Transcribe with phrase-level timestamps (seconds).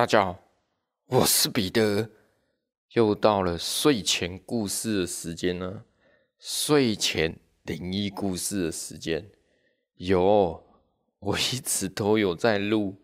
[0.00, 0.42] 大家好，
[1.08, 2.08] 我是彼得，
[2.92, 5.84] 又到了睡前故事的时间呢。
[6.38, 9.30] 睡前灵异故事的时间，
[9.96, 10.64] 有，
[11.18, 13.02] 我一直都有在录，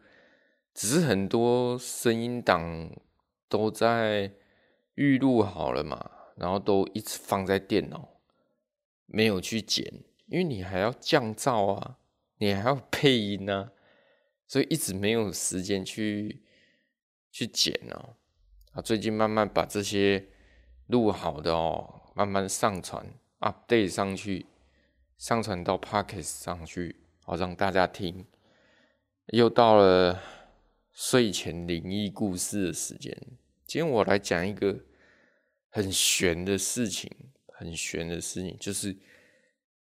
[0.72, 2.90] 只是很多声音档
[3.46, 4.32] 都在
[4.94, 8.08] 预录好了嘛，然后都一直放在电脑，
[9.04, 9.84] 没有去剪，
[10.28, 11.98] 因为你还要降噪啊，
[12.38, 13.72] 你还要配音啊。
[14.48, 16.40] 所以一直没有时间去
[17.36, 18.16] 去剪哦，
[18.72, 20.26] 啊，最近慢慢把这些
[20.86, 23.06] 录好的哦，慢慢上传
[23.40, 24.46] update 上去，
[25.18, 28.24] 上传到 Podcast 上去，好让大家听。
[29.26, 30.18] 又到了
[30.94, 33.14] 睡前灵异故事的时间，
[33.66, 34.74] 今天我来讲一个
[35.68, 37.10] 很悬的事情，
[37.48, 38.96] 很悬的事情，就是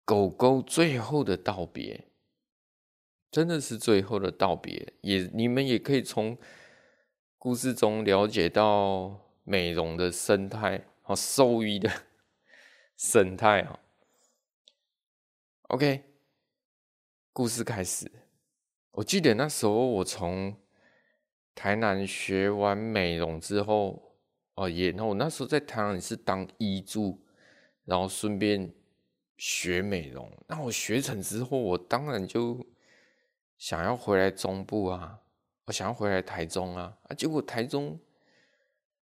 [0.05, 2.07] 狗狗最后的道别。
[3.29, 6.37] 真的是最后的道别，也你们也可以从
[7.43, 11.89] 故事中了解到美容的生态和兽医的
[12.95, 13.79] 生态啊。
[15.69, 16.03] OK，
[17.33, 18.11] 故事开始。
[18.91, 20.55] 我记得那时候我从
[21.55, 24.19] 台南学完美容之后，
[24.53, 27.25] 哦也，那我那时候在台南是当医助，
[27.85, 28.71] 然后顺便
[29.35, 30.31] 学美容。
[30.47, 32.63] 那我学成之后，我当然就。
[33.57, 35.20] 想要回来中部啊，
[35.65, 37.99] 我想要回来台中啊，啊，结果台中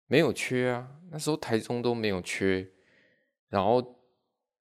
[0.08, 2.70] 没有缺啊，那时候台中都没有缺，
[3.50, 4.00] 然后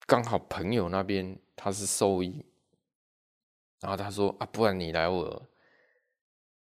[0.05, 2.45] 刚好朋友那边他是兽医，
[3.79, 5.49] 然后他说啊，不然你来我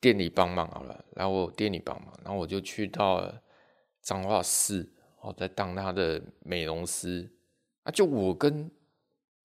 [0.01, 3.43] 店里帮忙好了，来我店里帮忙，然后我就去到了
[4.03, 7.33] 彰化市，我在当他的美容师，
[7.85, 8.71] 啊，就我跟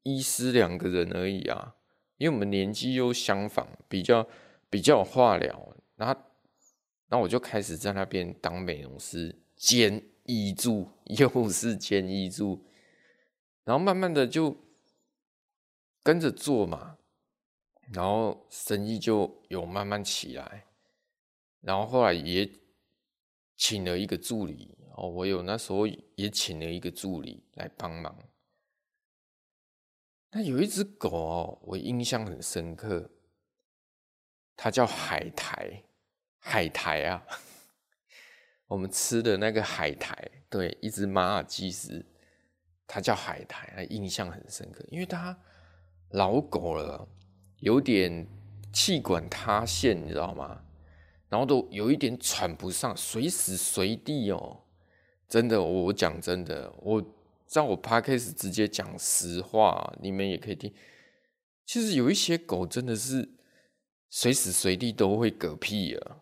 [0.04, 1.76] 医师两个人而已啊。
[2.18, 4.28] 因为我们年纪又相仿，比较
[4.70, 6.22] 比较有话聊，然后，
[7.08, 12.64] 然后我就开始在那边当美容师兼医助，又是兼医助，
[13.64, 14.56] 然后慢慢的就
[16.04, 16.98] 跟着做嘛，
[17.92, 20.66] 然后生意就有慢慢起来，
[21.62, 22.50] 然后后来也
[23.58, 28.16] 请了一个助理哦，我有那时候也请了一个助理来帮忙。
[30.32, 33.10] 那有一只狗哦，我印象很深刻，
[34.62, 35.84] 它叫海苔，
[36.38, 37.24] 海苔啊，
[38.68, 40.14] 我们吃的那个海苔，
[40.50, 42.06] 对，一只马尔济斯，
[42.86, 45.40] 它叫海苔，印象很深刻，因为它
[46.10, 47.08] 老狗了，
[47.60, 48.28] 有点
[48.74, 50.66] 气管塌陷，你知道吗？
[51.30, 54.64] 然后都有一点喘不上，随时随地哦，
[55.30, 57.16] 真的，我讲真的，我。
[57.50, 60.72] 在我 podcast 直接讲实话，你们也可以听。
[61.66, 63.28] 其实有一些狗真的是
[64.10, 66.18] 随时随地都会嗝屁啊，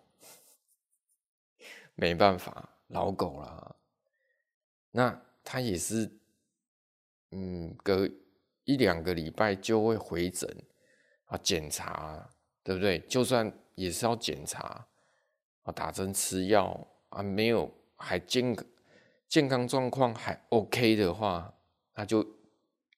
[1.95, 3.75] 没办法，老狗啦。
[4.91, 6.11] 那它也是，
[7.31, 8.09] 嗯，隔
[8.65, 10.49] 一两个礼拜就会回诊
[11.25, 12.29] 啊，检查，
[12.63, 12.99] 对不对？
[12.99, 14.87] 就算也是要检查
[15.63, 18.55] 啊，打针吃药啊，没有还健
[19.29, 21.53] 健康状况还 OK 的话，
[21.93, 22.25] 那就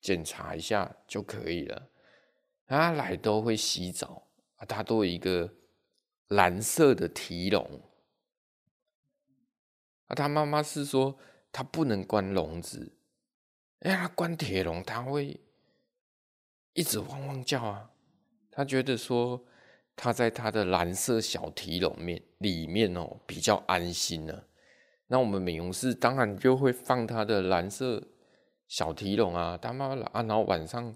[0.01, 1.89] 检查一下就可以了。
[2.65, 4.28] 他来都会洗澡
[4.59, 5.51] 啊，他都有一个
[6.27, 7.81] 蓝色的提笼。
[10.05, 11.17] 啊，他妈妈是说
[11.51, 12.93] 他不能关笼子，
[13.79, 15.39] 哎，他关铁笼他会
[16.73, 17.91] 一直汪汪叫啊。
[18.51, 19.45] 他觉得说
[19.95, 24.43] 他在他的蓝色小提笼面里面哦比较安心呢。
[25.07, 28.09] 那我们美容师当然就会放他的蓝色
[28.67, 30.95] 小提笼啊，他妈妈啊，然后晚上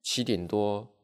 [0.00, 0.94] 七点多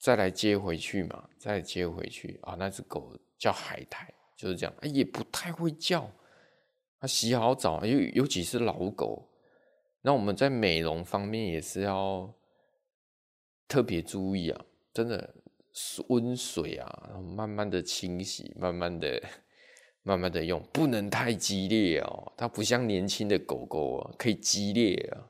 [0.00, 2.56] 再来接回去嘛，再接回去啊。
[2.58, 6.10] 那只狗叫海苔，就是这样，啊、也不太会叫。
[6.98, 9.28] 它洗好澡，尤尤其是老狗，
[10.02, 12.34] 那我们在美容方面也是要
[13.68, 15.34] 特别注意啊，真的
[16.08, 19.22] 温水啊，慢慢的清洗，慢慢的。
[20.02, 22.32] 慢慢的用，不能太激烈哦。
[22.34, 25.28] 它不像年轻的狗狗啊，可以激烈啊，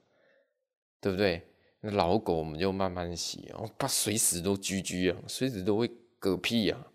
[1.00, 1.42] 对不对？
[1.80, 5.90] 那老狗我们就慢慢洗哦，它随时都居居啊，随时都会
[6.20, 6.86] 嗝屁啊，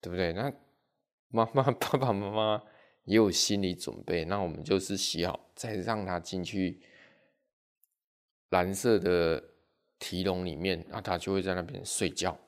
[0.00, 0.32] 对不对？
[0.32, 0.52] 那
[1.28, 2.62] 妈妈、爸爸妈妈
[3.04, 6.82] 也有心理准备，那我们就是洗好，再让它进去
[8.50, 9.42] 蓝色的
[9.98, 12.38] 提笼里面，那它就会在那边睡觉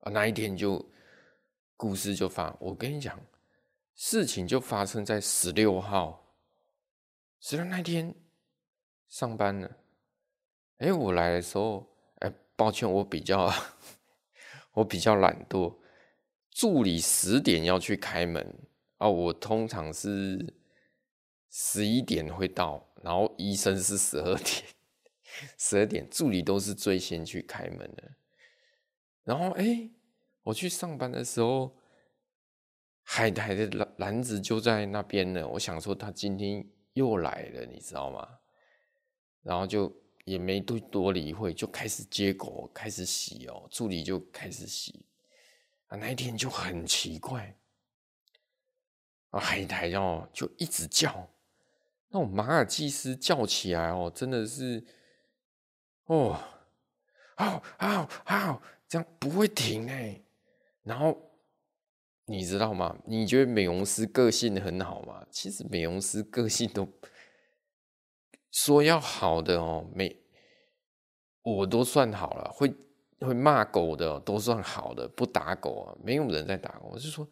[0.00, 0.10] 啊。
[0.10, 0.88] 那一天就。
[1.74, 3.18] 故事就发，我跟你讲，
[3.96, 6.36] 事情就发生在十六号，
[7.40, 8.14] 十六那天
[9.08, 9.78] 上班了。
[10.78, 11.88] 哎，我来的时候，
[12.20, 13.52] 哎，抱歉，我比较，
[14.74, 15.76] 我比较懒惰，
[16.50, 18.54] 助理十点要去开门
[18.98, 20.54] 啊，我通常是
[21.50, 24.64] 十一点会到，然后医生是十二点，
[25.56, 28.12] 十二点助理都是最先去开门的。
[29.24, 29.88] 然后哎、
[30.42, 31.76] 我去上班的时候，
[33.04, 35.46] 海苔的篮篮子就在那边呢。
[35.46, 38.38] 我想说他今天又来了，你知道吗？
[39.42, 43.66] 然后就也没多多理会，就开始接狗，开始洗哦。
[43.70, 45.04] 助理就开始洗
[45.88, 45.96] 啊。
[45.96, 47.56] 那一天就很奇怪
[49.30, 51.28] 啊，海苔哦就一直叫，
[52.08, 54.84] 那种马尔济斯叫起来哦，真的是
[56.04, 56.38] 哦，
[57.36, 60.22] 啊啊啊，这样不会停哎。
[60.84, 61.16] 然后
[62.26, 62.96] 你知道吗？
[63.04, 65.26] 你觉得美容师个性很好吗？
[65.30, 66.88] 其实美容师个性都。
[68.52, 70.14] 说要好的哦，没，
[71.42, 72.52] 我都算好了。
[72.52, 72.72] 会
[73.20, 76.90] 会骂狗的都算好的，不打狗啊，没有人在打狗。
[76.92, 77.26] 我是说，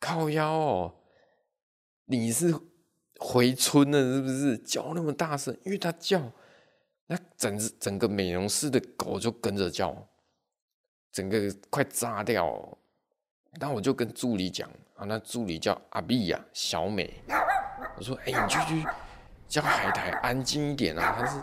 [0.00, 0.94] 靠腰哦，
[2.06, 2.54] 你是
[3.18, 4.56] 回村了是不是？
[4.58, 6.32] 叫那么大声，因为他叫，
[7.06, 9.94] 那整整个美容室的狗就跟着叫，
[11.12, 12.78] 整个快炸掉。
[13.60, 17.12] 那我就跟助理讲啊，那助理叫阿碧呀，小美。
[17.96, 18.88] 我说，哎，你去去。
[19.50, 21.16] 叫海苔安静一点啊！
[21.18, 21.42] 他是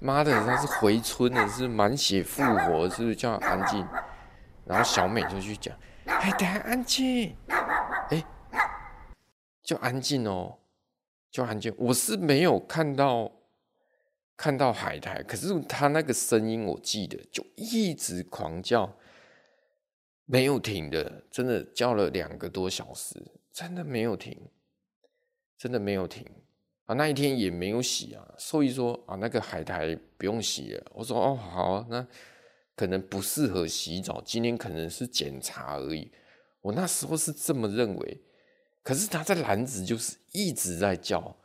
[0.00, 3.86] 妈的，他是回村的，是满血复活，是不是叫安静？
[4.66, 5.72] 然后小美就去讲
[6.04, 7.36] 海苔安静，
[8.10, 8.24] 哎，
[9.62, 10.58] 就安静哦，
[11.30, 11.72] 就安静。
[11.78, 13.30] 我是没有看到
[14.36, 18.96] 看到海苔，可是他那个声音我记得，就一直狂叫，
[20.24, 24.50] 没有停的，真的叫了两个多小时，真的没有停，
[25.56, 26.26] 真的没有停。
[26.88, 28.26] 啊，那一天也没有洗啊。
[28.38, 30.82] 兽医说啊，那个海苔不用洗了。
[30.94, 32.06] 我说哦，好，啊那
[32.74, 36.10] 可能不适合洗澡，今天可能是检查而已。
[36.62, 38.22] 我那时候是这么认为，
[38.82, 41.36] 可是他在篮子就是一直在叫，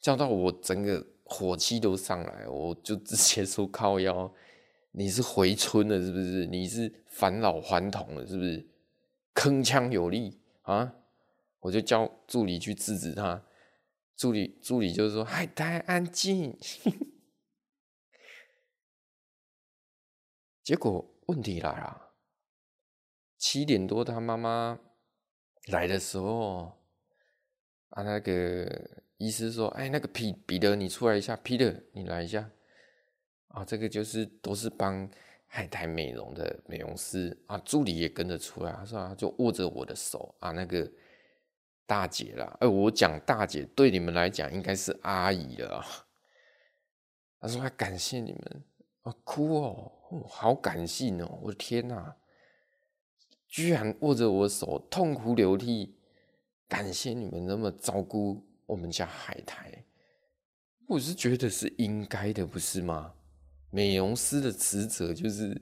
[0.00, 4.32] 叫到我整个火气都上来，我就直接说靠腰，
[4.92, 6.46] 你是回春了是不是？
[6.46, 8.64] 你是返老还童了是不是？
[9.34, 10.94] 铿锵有力啊！
[11.58, 13.42] 我就叫助理去制止他。
[14.16, 16.56] 助理助理就是说：“海苔安静。”
[20.62, 22.14] 结果问题来了，
[23.36, 24.78] 七点多他妈妈
[25.66, 26.78] 来的时候，
[27.90, 32.50] 啊，那个医师说：“哎，那个彼彼得，你出来一下，彼得，你来一下。”
[33.48, 35.10] 啊，这个就是都是帮
[35.46, 40.90] 海苔美容的美容师啊，助理也跟着出来，他说：“啊，就握着我的手啊，那个。”
[41.86, 45.84] 大姐啦，哎，我讲大姐，对你们来讲应该是阿姨了。
[47.40, 48.64] 他说：“他感谢你们，
[49.02, 52.16] 啊，哭哦，哦，好感性哦，我的天哪，
[53.46, 55.94] 居然握着我手，痛哭流涕，
[56.66, 59.84] 感谢你们那么照顾我们家海苔。
[60.86, 63.14] 我是觉得是应该的，不是吗？
[63.68, 65.60] 美容师的职责就是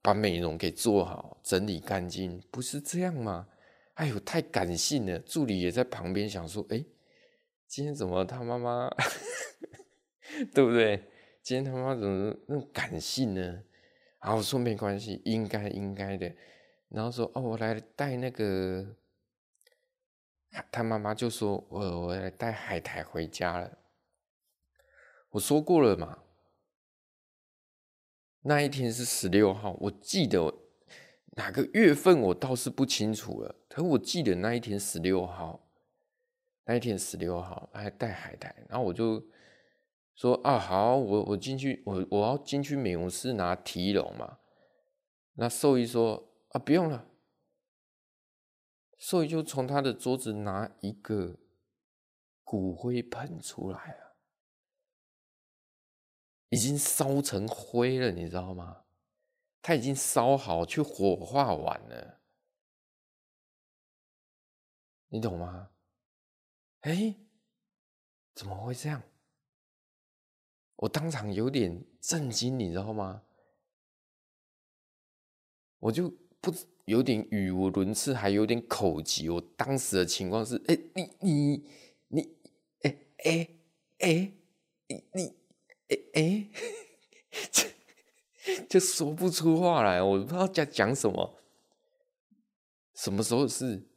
[0.00, 3.48] 把美容给做好，整理干净，不是这样吗？”
[4.02, 5.16] 哎呦，太感性了！
[5.20, 6.84] 助理也在旁边想说：“哎，
[7.68, 8.90] 今天怎么他妈妈，
[10.52, 11.08] 对不对？
[11.40, 13.62] 今天他妈怎么那么感性呢？”
[14.20, 16.34] 然后我说：“没关系，应该应该的。”
[16.90, 18.96] 然后说：“哦，我来带那个。”
[20.72, 23.78] 他妈妈就说：“我我来带海苔回家了。”
[25.30, 26.24] 我说过了嘛，
[28.40, 30.61] 那一天是十六号，我记得。
[31.34, 35.66] 哪个月份我倒是不清楚了，可我记得那一天十六号，
[36.64, 39.24] 那一天十六号还带海苔，然后我就
[40.14, 44.38] 说啊好，我我进去，我我要进去美容室拿提笼嘛。
[45.34, 47.08] 那兽医说啊不用了，
[48.98, 51.38] 兽医就从他的桌子拿一个
[52.44, 54.16] 骨灰盆出来了，
[56.50, 58.81] 已经烧成灰了，你知道吗？
[59.62, 62.20] 他已经烧好，去火化完了，
[65.08, 65.70] 你懂吗？
[66.80, 67.14] 哎，
[68.34, 69.00] 怎么会这样？
[70.74, 73.22] 我当场有点震惊，你知道吗？
[75.78, 76.52] 我就不
[76.86, 79.28] 有点语无伦次，还有点口急。
[79.28, 81.68] 我当时的情况是：哎，你你
[82.08, 82.36] 你，
[82.82, 83.48] 哎哎
[83.98, 84.32] 哎，
[84.88, 85.36] 你你
[85.88, 86.50] 哎哎。
[88.68, 91.38] 就说不出话来，我不知道在讲什么。
[92.94, 93.88] 什么时候是？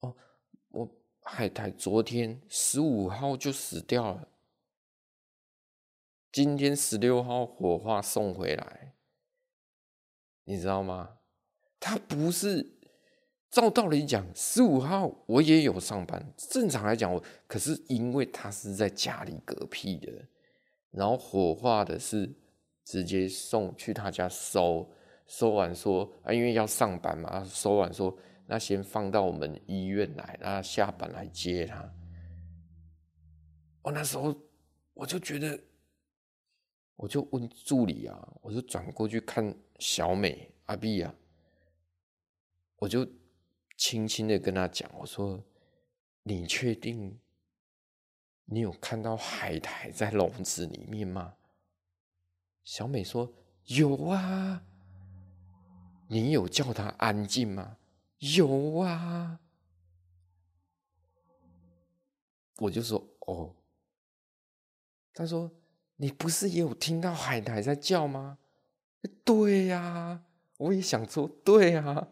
[0.00, 0.16] 哦，
[0.70, 0.88] 我
[1.22, 4.28] 海苔昨天十五号就死掉了，
[6.32, 8.94] 今天十六号火化送回来，
[10.44, 11.18] 你知道吗？
[11.78, 12.74] 他不是
[13.50, 20.26] 照道理讲，十五号我也有上班，正常来讲我，可是因为他是在家里嗝屁的，
[20.90, 22.34] 然后火化的是
[22.88, 24.90] 直接送去他家收，
[25.26, 31.92] 收完说啊，因为要上班嘛，收完说那先放到我们医院来，那下班来接他。
[33.82, 34.34] 我那时候
[34.94, 35.60] 我就觉得，
[36.96, 41.14] 我就问助理啊，我就转过去看小美阿碧啊。
[42.78, 43.06] 我就
[43.76, 45.44] 轻轻的跟他讲，我说
[46.24, 47.20] ：“你确定
[48.46, 51.34] 你有看到海苔在笼子里面吗？”
[52.68, 53.32] 小美说
[53.64, 54.62] ：“有啊。”
[56.08, 57.78] 你有叫他安静吗？
[58.18, 59.40] 有啊。
[62.58, 63.54] 我就说：“哦。”
[65.14, 65.50] 他说
[65.96, 68.36] ：“你不是也有听到海苔在叫吗？”
[69.24, 70.22] 对呀，
[70.58, 72.08] 我也想说，对呀。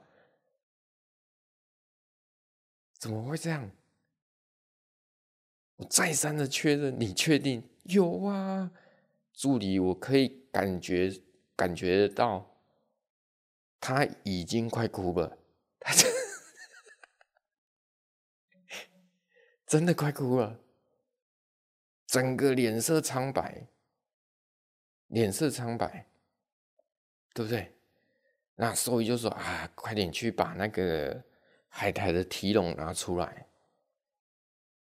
[2.95, 3.71] 怎么会这样？
[5.77, 7.63] 我再三的确认，你确定？
[7.83, 8.71] 有啊，
[9.35, 11.13] 助理，我可以感觉
[11.55, 12.51] 感觉到，
[13.79, 15.37] 他已经快哭了，
[15.79, 16.11] 他 真
[19.67, 20.59] 真的快哭了，
[22.07, 23.67] 整个脸色苍白，
[25.09, 26.07] 脸色苍白，
[27.35, 27.75] 对不对？
[28.55, 31.23] 那兽医就说啊，快点去把那个。
[31.69, 33.49] 海苔的提笼拿出来，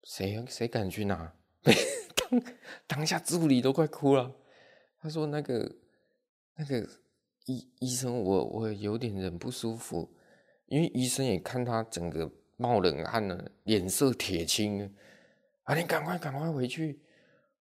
[0.04, 1.34] 谁谁敢去拿？
[2.16, 2.42] 当
[2.86, 4.34] 当下助理都快哭了。
[5.06, 5.72] 他说：“那个
[6.56, 6.84] 那个
[7.44, 10.12] 医医生我，我有点人不舒服，
[10.66, 14.92] 因为医生也看他整个冒冷汗了，脸色铁青。
[15.62, 17.00] 啊，你赶快赶快回去。”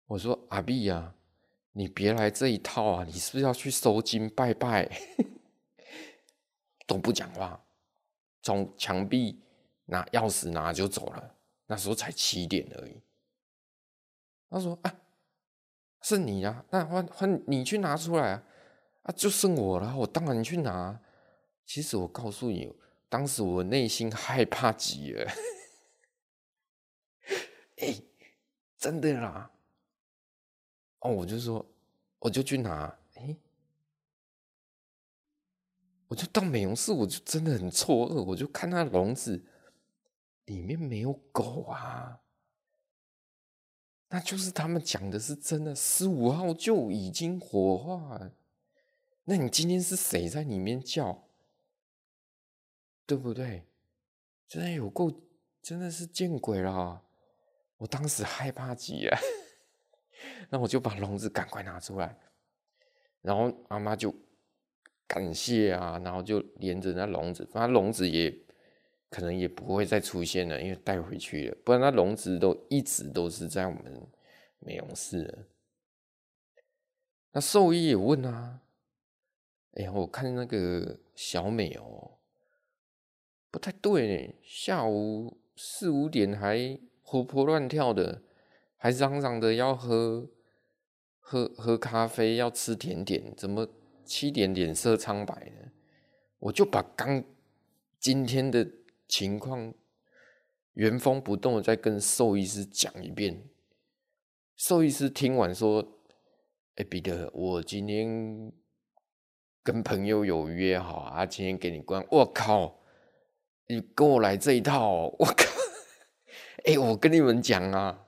[0.08, 1.14] 我说：“阿碧呀，
[1.74, 3.04] 你别来这一套啊！
[3.04, 4.90] 你是不是要去收金拜拜？
[6.88, 7.64] 都不讲话。”
[8.42, 9.40] 从墙壁
[9.86, 11.36] 拿钥匙拿就走了，
[11.68, 13.00] 那时候才七点而已。
[14.50, 14.96] 他说：“啊，
[16.02, 18.44] 是你啊，那换换你去拿出来啊，
[19.04, 21.00] 啊，就剩我了，我当然去拿。
[21.66, 22.72] 其实我告诉你，
[23.10, 25.25] 当时我内心害怕极了。
[27.78, 27.96] 哎、
[28.78, 29.52] 真的啦。
[31.00, 31.66] 哦，我就说，
[32.20, 32.96] 我就去拿。
[33.16, 33.36] 哎、”
[36.08, 39.44] 我就到美容室，我就真的很错愕，我就看那笼子
[40.46, 42.22] 里面没有狗啊，
[44.09, 48.31] 那就是他们讲的是真的，十五号就已经火化了。
[49.25, 51.24] 那你今天是谁在里面叫？
[53.05, 53.63] 对不对？
[54.47, 55.12] 真的有够，
[55.62, 57.03] 真的是见鬼了！
[57.77, 59.17] 我当时害怕极了，
[60.50, 62.17] 那我就把笼子赶快拿出来，
[63.21, 64.13] 然后阿妈就。
[65.07, 68.35] 感谢啊，然后就连着那笼子，那笼子也
[69.15, 74.05] 可能也不会再出现了，因为带回去了，不然那笼子都一直都是在我们
[74.60, 75.48] 美容室。
[77.31, 78.60] 那兽医也问啊，
[79.75, 82.17] 哎呀，我看那个小美哦，
[83.50, 88.22] 不太对呢，下午四五点还活泼乱跳的，
[88.75, 90.27] 还嚷嚷的要喝
[91.22, 93.65] 喝喝咖啡，要吃甜点，怎么？
[94.03, 95.72] 七点脸色苍白呢，
[96.38, 97.24] 我就把刚
[98.00, 98.69] 今天的
[99.07, 99.74] 情况
[100.74, 103.50] 原封不动的再跟兽医师讲一遍。
[104.55, 106.00] 兽医师听完说
[106.75, 108.51] ：“哎、彼得，我今天
[109.63, 112.05] 跟朋友有约好啊，今天给你关。
[112.09, 112.79] 我靠，
[113.67, 115.45] 你跟我来这一套，我靠！
[116.65, 118.07] 哎、我跟你们讲啊，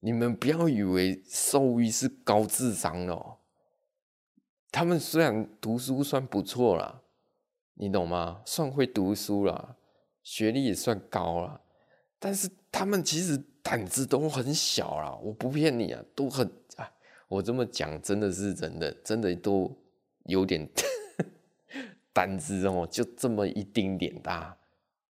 [0.00, 3.38] 你们不要以为兽医是高智商哦。”
[4.70, 7.02] 他们虽然读书算不错啦，
[7.74, 8.42] 你懂吗？
[8.44, 9.76] 算会读书啦，
[10.24, 11.60] 学历也算高啦，
[12.18, 15.14] 但是他们其实胆子都很小啦。
[15.22, 16.90] 我不骗你啊，都很啊，
[17.28, 19.72] 我这么讲真的是真的，真的都
[20.24, 20.68] 有点
[22.12, 24.58] 胆子哦，就这么一丁点大。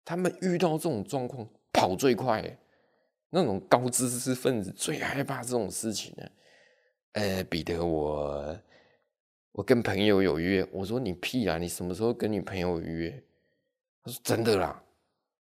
[0.05, 2.59] 他们遇到这种状况跑最快，
[3.29, 6.27] 那种高知识分子最害怕这种事情呢。
[7.13, 8.59] 呃，彼得我。
[9.53, 11.59] 我跟朋友有约，我说你屁啊！
[11.59, 13.11] 你什么时候跟你朋友约？
[14.05, 14.81] 他说真的啦，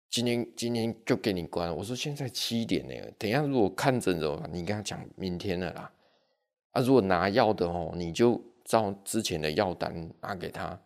[0.09, 1.75] 今天今天就给你关了。
[1.75, 5.93] 我说现在七点呢，等一下如果看诊的话，你跟他讲明天了啦。
[6.73, 10.81] 啊，如果拿药的哦，你就照之前的药单拿给他。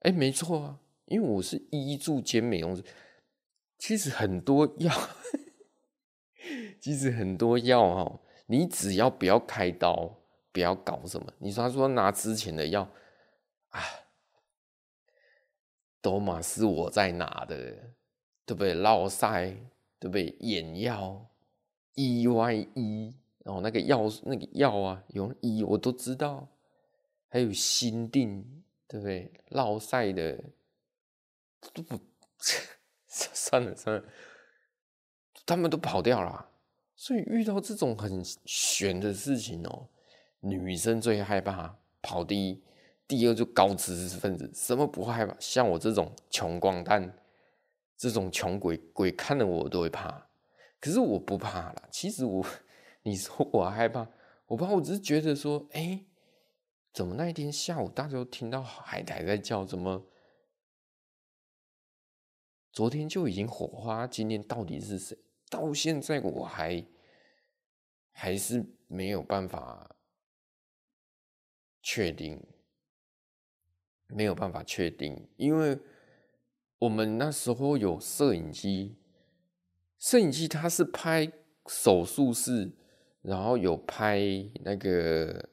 [0.00, 2.84] 哎，没错啊，因为我是医助兼美容师，
[3.78, 4.92] 其实很多药，
[6.80, 10.20] 其实很多药哦，你只要不要开刀。
[10.54, 11.32] 不要搞什么！
[11.38, 12.88] 你说他说拿之前的药
[13.70, 13.80] 啊，
[16.00, 17.56] 都嘛是我在拿的，
[18.46, 18.74] 对不对？
[18.74, 19.56] 落赛，
[19.98, 20.36] 对不对？
[20.40, 21.26] 眼药
[21.94, 26.48] ，E Y E，然后那个药那个药啊，有 E 我都知道，
[27.28, 29.32] 还有心定，对不对？
[29.48, 30.42] 落赛的
[31.72, 31.98] 都不
[33.06, 34.04] 算了算了，
[35.46, 36.48] 他们都跑掉了，
[36.96, 39.88] 所以遇到这种很玄的事情哦，
[40.40, 42.62] 女生最害怕跑第一。
[43.06, 45.36] 第二就高知识分子，什么不害怕？
[45.38, 47.14] 像我这种穷光蛋，
[48.04, 50.28] 这种穷鬼鬼看了我都会怕。
[50.78, 51.88] 可是我不怕啦。
[51.90, 52.44] 其实我，
[53.02, 54.06] 你说我害怕，
[54.46, 56.04] 我怕，我只是觉得说，哎、
[56.92, 59.64] 怎么那一天下午大家都听到海苔在叫？
[59.64, 60.06] 怎么
[62.70, 64.06] 昨天就已经火花？
[64.06, 65.16] 今天到底是谁？
[65.48, 66.84] 到现在我还
[68.12, 69.96] 还是没有办法
[71.82, 72.46] 确定。
[74.08, 75.76] 没有办法确定，因为
[76.84, 78.94] 我们那时候有摄影机，
[79.98, 81.32] 摄影机它是拍
[81.66, 82.70] 手术室，
[83.22, 84.20] 然后有拍
[84.62, 85.48] 那个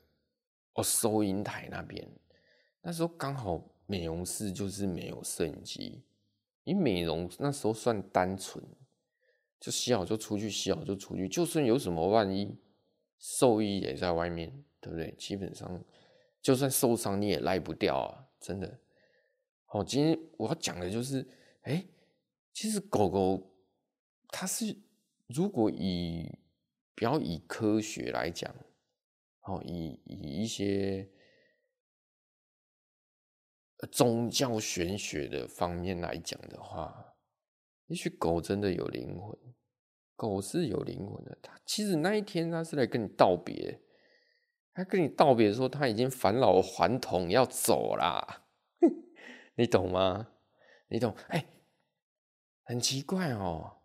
[0.74, 2.06] 哦收银台那边。
[2.82, 6.04] 那时候刚好美容室就是没有摄影机，
[6.66, 8.62] 因为美容那时候算单纯，
[9.58, 12.58] 就洗好就出去，洗好就出去，就算有什么万一，
[13.18, 15.16] 兽医也在外面，对不对？
[15.18, 15.82] 基本上
[16.42, 18.28] 就算受伤你也赖不掉啊。
[18.42, 18.80] 真的，
[19.74, 21.26] 好，今天我要讲的就是，
[21.62, 21.88] 哎、
[22.52, 23.56] 其实狗狗
[24.28, 24.78] 它是，
[25.28, 26.30] 如果以
[26.94, 28.54] 比较以科学来讲，
[29.44, 31.10] 哦，以以一些
[33.94, 37.16] 宗教玄学的方面来讲的话，
[37.88, 39.34] 也许狗真的有灵魂，
[40.18, 41.38] 狗是有灵魂的。
[41.42, 43.82] 它其实那一天它是来跟你道别。
[44.74, 48.41] 它跟你道别说它已经返老还童要走啦，
[49.62, 50.28] 你懂吗？
[50.88, 51.16] 你懂？
[51.28, 51.46] 哎、
[52.64, 53.78] 很奇怪哦，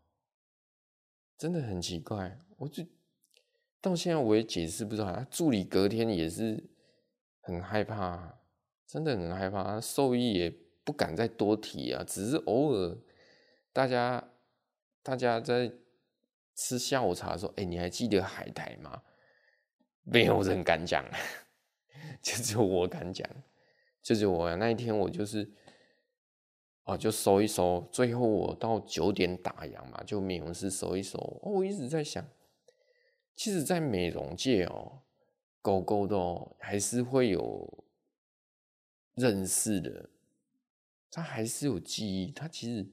[1.37, 2.39] 真的很奇怪。
[2.57, 2.83] 我就
[3.83, 5.27] 到现在我也解释不出来。
[5.31, 6.71] 助理隔天也是
[7.43, 8.39] 很害怕，
[8.87, 9.79] 真的很害怕。
[9.79, 10.51] 兽医也
[10.83, 12.97] 不敢再多提啊，只是偶尔
[13.75, 14.33] 大家
[15.03, 15.71] 大家在
[16.55, 19.03] 吃下午茶的时候，哎、你还记得海苔吗？
[20.05, 21.05] 没有人敢讲，
[22.23, 23.29] 就只有我敢讲。
[24.01, 25.53] 就只有我那一天，我就是，
[26.87, 27.87] 哦，就收一收。
[27.90, 31.18] 最后我到九点打烊嘛，就美容师收一收。
[31.42, 32.25] 哦，我一直在想，
[33.35, 35.01] 其实，在美容界哦，
[35.61, 37.85] 狗狗的哦，还是会有
[39.16, 40.11] 认识的，
[41.11, 42.31] 它还是有记忆。
[42.31, 42.87] 它其实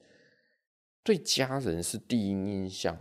[1.04, 2.98] 对家人是第一印象，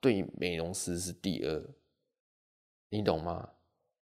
[0.00, 1.64] 对美容师是第二。
[2.88, 3.50] 你懂吗？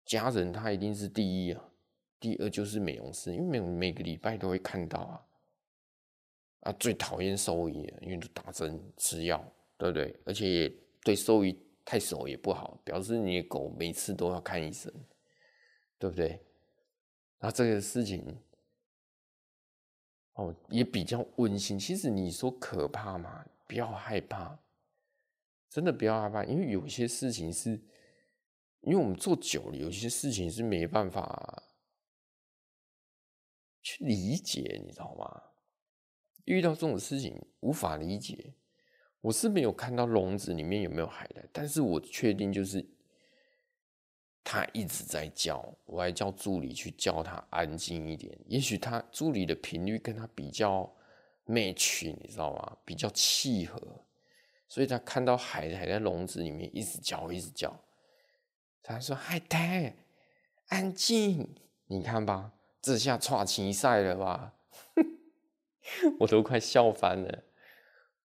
[0.05, 1.71] 家人他一定是第一啊，
[2.19, 5.25] 第二就是美容师，因为每每个礼拜都会看到啊。
[6.61, 9.43] 啊，最讨厌兽医，因为都打针吃药，
[9.77, 10.19] 对不对？
[10.25, 10.71] 而且
[11.03, 14.91] 对兽医太熟也不好，表示你的狗每次都要看医生，
[15.99, 16.43] 对不对？
[17.39, 18.37] 那这个事情
[20.33, 21.77] 哦，也比较温馨。
[21.77, 23.45] 其实你说可怕吗？
[23.67, 24.59] 不要害怕，
[25.69, 27.79] 真的不要害怕，因为有些事情是。
[28.83, 31.61] 因为我们做久了，有些事情是没办法
[33.83, 35.50] 去理解，你知道吗？
[36.51, 38.53] 遇到这种事情无法理解。
[39.21, 42.85] 我是没有看到笼子里面有没有海带，但是我确定就是
[44.43, 48.37] 他一直在叫，我还叫助理去叫他安静一点。
[48.47, 50.93] 也许他助理的频率跟他比较
[51.45, 52.77] match，你知道吗？
[52.83, 54.03] 比较契合，
[54.67, 57.79] 所以他看到海带在笼子里面一直叫，一直叫。
[58.83, 59.95] 他说：“海苔，
[60.67, 64.55] 安静，你看吧，这下剉青赛了吧？
[66.19, 67.43] 我都快笑翻了。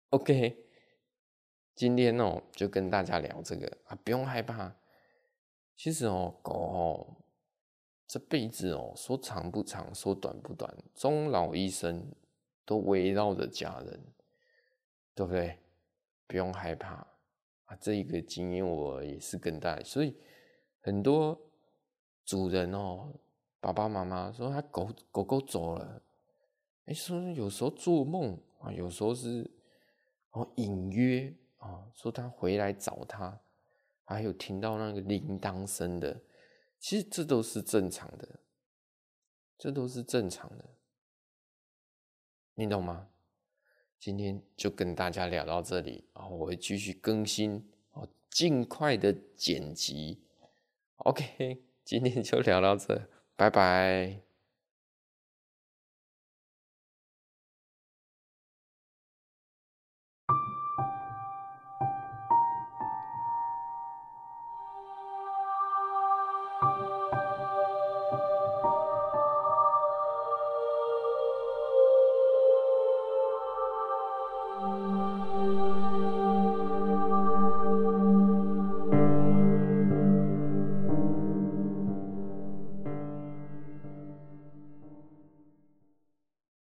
[0.09, 0.65] OK，
[1.75, 4.75] 今天哦，就跟大家聊这个啊，不用害怕。
[5.75, 7.17] 其实哦，狗哦，
[8.07, 12.11] 这辈子哦，说长不长，说短不短，终老一生
[12.65, 13.99] 都围绕着家人，
[15.15, 15.59] 对不对？
[16.27, 16.95] 不用害怕
[17.65, 17.75] 啊。
[17.79, 20.17] 这一个经验我也是跟大家，所以。”
[20.85, 21.39] 很多
[22.25, 23.13] 主人哦，
[23.61, 26.01] 爸爸妈妈说他狗狗狗走了，
[26.85, 29.49] 哎，说有时候做梦啊，有时候是
[30.31, 33.41] 哦隐约啊，说他回来找他，
[34.03, 36.21] 还有听到那个铃铛声的，
[36.79, 38.39] 其实这都是正常的，
[39.57, 40.75] 这都是正常的，
[42.55, 43.09] 你懂吗？
[43.97, 50.21] 今天就跟大家聊到这里啊，我会继续更新哦，尽快的剪辑。
[50.97, 54.32] OK，今天就聊到这，拜拜。